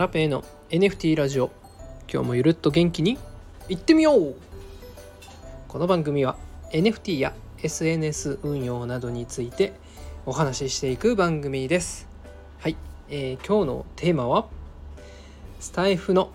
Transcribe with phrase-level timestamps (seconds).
[0.00, 1.50] ラペの NFT ラジオ。
[2.10, 3.18] 今日もゆるっと元気に
[3.68, 4.34] いってみよう。
[5.68, 6.38] この番組は
[6.72, 9.74] NFT や SNS 運用などについて
[10.24, 12.08] お話ししていく番組です。
[12.60, 12.78] はい、
[13.10, 14.46] えー、今日のテーマは
[15.60, 16.30] スタイフの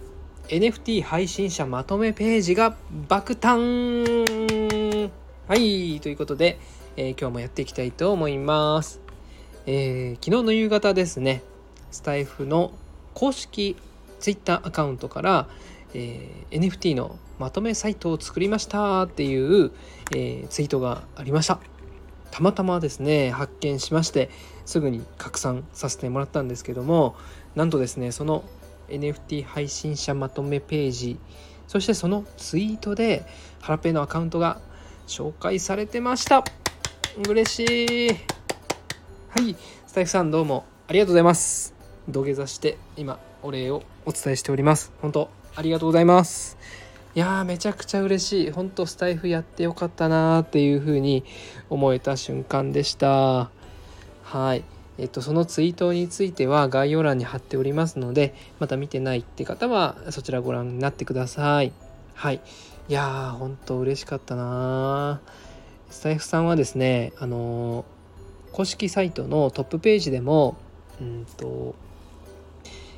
[0.50, 2.76] NFT 配信者まとめページが
[3.08, 5.10] 爆誕。
[5.48, 6.60] はいということで、
[6.98, 9.02] えー、今日もやっていきたいと思います、
[9.66, 11.42] えー、昨日の夕方ですね
[11.90, 12.72] スタイフの
[13.16, 13.76] 公式
[14.20, 15.48] Twitter アカウントから、
[15.96, 19.72] えー、NFT のまとめサイトを作りましたっていう、
[20.12, 21.60] えー、ツイートがありました。
[22.32, 24.30] たまたまですね発見しまして
[24.66, 27.16] すぐに拡散させてもらったんですけども
[27.56, 28.44] なんとですねその
[28.90, 31.18] NFT 配信者まとめページ
[31.68, 33.26] そしてそのツイートで
[33.62, 34.60] ハラペのアカウントが
[35.08, 36.44] 紹介されてました。
[37.28, 38.10] 嬉しい。
[39.30, 39.56] はい
[39.88, 41.75] スタイフさんどうもありがとうございます。
[42.08, 44.92] 土下座して今お礼をお伝えしております。
[45.02, 46.58] 本当ありがとうございます。
[47.16, 48.52] いやーめちゃくちゃ嬉しい。
[48.52, 51.24] 本当スタイフやってよかったなーっていう風に
[51.70, 53.50] 思えた瞬間でした。
[54.24, 54.64] はい。
[54.98, 61.72] えっとそのツイートについては概要欄に貼っておりますのでまた見てないって方はそちらご覧になってください。
[62.14, 62.42] はい。
[62.88, 65.22] いやー本当嬉しかったな
[65.90, 67.84] スタイフさんはですねあの
[68.52, 70.58] 公式サイトのトップページでも
[71.02, 71.76] うんと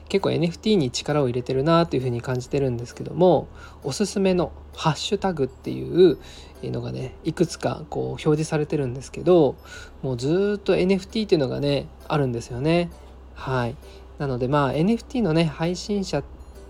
[0.10, 3.48] 結構 NFT に力を入れてるなというふうに感じてるんですけども
[3.84, 6.18] おすすめのハッシュタグっていう
[6.64, 9.56] のがねいくつかこう表示されてるんですけど
[10.02, 12.90] もうずっと NFT っていうのがねあるんですよね。
[13.34, 13.76] はい。
[14.18, 16.24] なのでまあ NFT のね配信者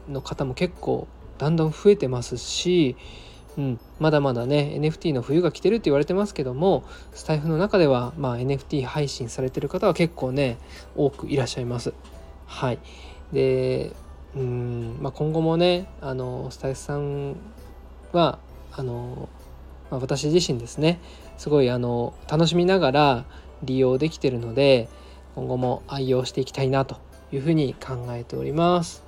[0.10, 2.96] の方も結構だんだん増えてますし
[3.58, 10.58] うん、まだまだね NFT の冬が来てるって言われてますけどもスタイフの中では、まあ、NFT 配信されてる方は結構ね
[10.96, 11.94] 多くいらっしゃいます。
[12.46, 12.80] はい
[13.34, 13.92] で
[14.36, 17.36] うん、まあ、今後もねあのスタイフさん
[18.12, 18.38] は
[18.72, 19.28] あの、
[19.90, 21.00] まあ、私自身ですね
[21.38, 23.26] すごいあの楽しみながら
[23.64, 24.88] 利用できてるので
[25.36, 26.98] 今後も愛用していきたいなと
[27.32, 29.04] いうふうに考えております。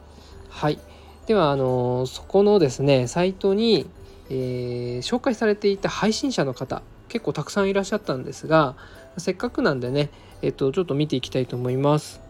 [0.50, 0.80] はい
[1.28, 3.88] ではあのそこのですねサイトに、
[4.30, 8.76] えー、紹介されていた配信者の方結構たくさんいらっしゃったんですが
[9.18, 10.10] せっかくなんでね、
[10.42, 12.22] えっと、ちょっと見ていきたいと思います。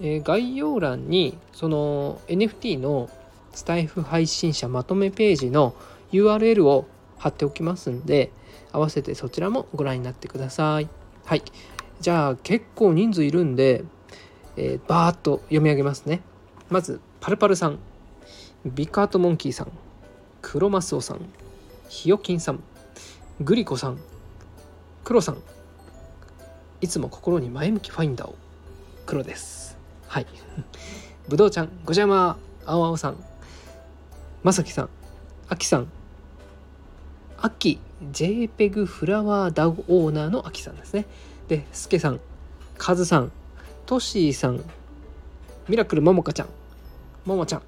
[0.00, 3.08] えー、概要欄にその NFT の
[3.52, 5.74] スタイフ配信者まとめページの
[6.12, 6.86] URL を
[7.16, 8.32] 貼っておきますんで
[8.72, 10.88] 合わせてそちらもご覧になってください。
[11.24, 11.42] はい。
[12.00, 13.84] じゃあ結構人数いるんで、
[14.56, 16.22] えー、バーッと読み上げますね。
[16.70, 17.78] まず、パルパルさん、
[18.64, 19.72] ビカートモンキーさん、
[20.46, 21.20] クロマスオさん、
[21.88, 22.62] ヒヨキンさん、
[23.40, 23.98] グリコさん、
[25.02, 25.38] クロさん、
[26.82, 28.36] いつも心に前向きファインダーを、
[29.06, 29.78] 黒です。
[30.06, 30.26] はい。
[31.28, 33.16] ぶどうちゃん、ごじゃま、あおあおさん、
[34.42, 34.90] まさきさん、
[35.48, 35.88] あきさん、
[37.38, 37.80] あき、
[38.12, 41.06] JPEG フラワーダウオーナーのあきさんですね。
[41.48, 42.20] で、すけさん、
[42.76, 43.32] かずさん、
[43.86, 44.62] としーさん、
[45.68, 46.48] ミラクルももかちゃん、
[47.24, 47.62] ももちゃん、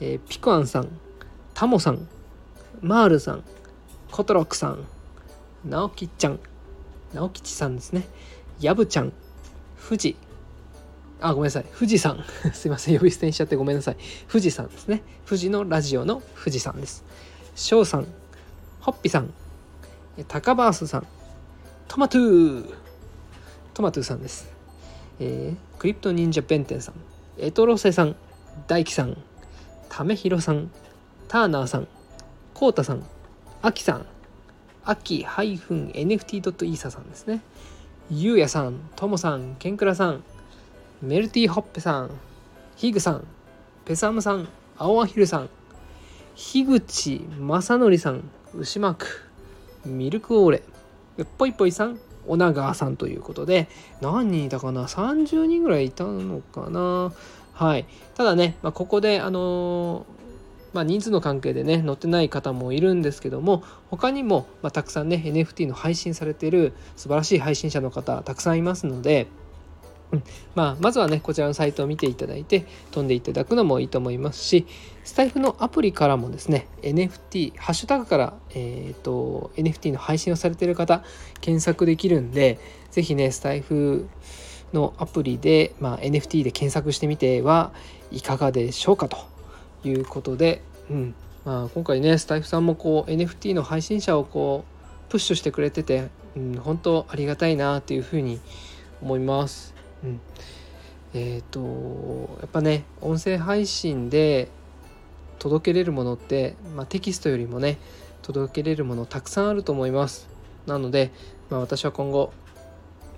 [0.00, 0.88] えー、ピコアンさん、
[1.56, 2.06] タモさん、
[2.82, 3.42] マールさん、
[4.10, 4.86] コトロックさん、
[5.64, 6.38] なおきちゃん、
[7.14, 8.06] なおきちさんですね。
[8.60, 9.10] やぶちゃん、
[9.88, 10.16] フジ、
[11.18, 11.64] あ、ごめんなさい。
[11.74, 12.22] フジさん。
[12.52, 12.98] すいません。
[12.98, 13.96] 呼び捨てにしちゃってごめんなさい。
[14.30, 15.02] フジさんですね。
[15.24, 17.06] フジのラジオのフジさんです。
[17.54, 18.06] 翔さん、
[18.82, 19.32] ホッピさん、
[20.28, 21.06] タカバースさん、
[21.88, 22.74] トマトゥー、
[23.72, 24.46] トマトゥーさんです。
[25.20, 26.94] えー、クリプト忍者弁天さん、
[27.38, 28.14] エトロセさん、
[28.66, 29.16] 大輝さん、
[29.88, 30.70] タメヒロさん、
[31.28, 31.88] ターナーさん、
[32.54, 33.04] コータさん、
[33.62, 34.06] アキさん、
[34.84, 37.42] アキ -NFT.E サさんですね。
[38.10, 40.22] ゆうやさん、ともさん、ケンクラさん、
[41.02, 42.10] メルティーホッペさん、
[42.76, 43.26] ヒグさん、
[43.84, 44.48] ペサムさん、
[44.78, 45.48] 青アヒルさん、
[46.36, 49.06] 樋口正則さん、牛マーク、
[49.84, 50.62] ミルクオーレ、
[51.38, 51.98] ぽいぽいさん、
[52.28, 53.68] オナガーさんということで、
[54.00, 57.12] 何人いたかな ?30 人ぐらいいたのかな？
[57.52, 57.86] はい。
[58.14, 60.15] ただね、まあ、ここで、あのー、
[60.76, 69.26] まあ、人数の関係でね載ってない方もいるんですけども他にも、まあ、たくさんね NFT の配信されてる素晴らしい配信者の方たくさんいますので
[70.12, 70.22] うん
[70.54, 74.64] まあ、まずはねこちらのサイトを見ていただいて飛んでいただくのもいいと思いますし
[75.02, 81.02] スタイフのアプリからもですね NFT ハッシュタグから、えーと、NFT の配信をされている方
[81.40, 82.60] 検索できるんで
[82.92, 84.08] 是非ねスタイフ
[84.72, 87.72] のアプリで、まあ、NFT で検索してみては
[88.12, 89.35] いかがでしょうかと
[89.88, 91.14] いうことで、うん。
[91.44, 94.64] まあ、今回ねスタイフさんもこう NFT の配信者をこ
[95.08, 98.40] うプッシュしてくれてて、うん、本当ありがたいなというふうに
[99.00, 99.74] 思います。
[100.04, 100.20] うん。
[101.14, 101.60] えっ、と
[102.40, 104.48] やっぱね音声配信で
[105.38, 107.78] 届けれるものって、まあ、テキストよりもね
[108.22, 110.28] 届けれるものたくさんあると思います。
[110.66, 111.12] なので、
[111.48, 112.32] まあ、私は今後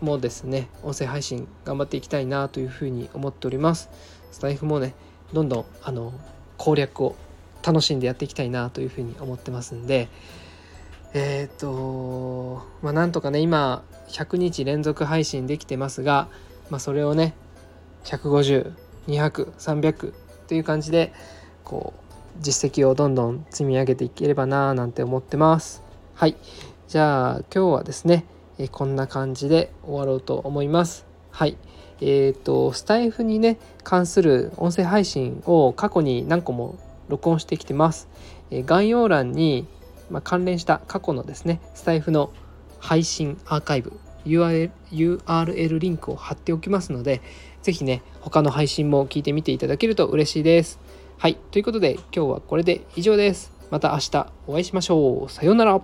[0.01, 3.89] もですね音声配信頑張っていきたいなというふうに思っております。
[4.31, 4.95] スタイフもね
[5.33, 6.13] どんどんあの
[6.59, 7.17] 攻略を
[7.63, 10.09] 楽しんでやっていきたいなというふうに思ってますんで
[11.15, 16.29] えっ、ー、とまあなんとかね今100日連続配信できてますが、
[16.71, 17.35] まあ、それをね
[18.05, 20.13] 150200300
[20.47, 21.13] という感じで
[21.65, 22.01] こう
[22.41, 25.83] 実績をどんどん積み上げていければななんて思ってます。
[26.15, 26.37] はい。
[26.89, 28.25] じゃあ今日はですね
[28.73, 31.08] こんな感じで終わろうと思います。
[31.31, 31.57] はい。
[32.01, 36.79] えっ、ー、とスタイフにね関する音声配信を過去に何個も
[37.09, 38.09] 録音してきてます、
[38.51, 39.67] え概要欄に、
[40.11, 42.33] まあ、関連した過去のですねスタイフの
[42.79, 47.23] 配信アーカイブ URL, URL リンクを貼っておきますので
[47.63, 50.79] 是非ね他の配信も聞いてみていただけると嬉しいです。
[51.19, 51.35] はい。
[51.51, 53.53] ということで今日はこれで以上です。
[53.71, 55.31] また明日お会いしましょう。
[55.31, 55.81] さようなら。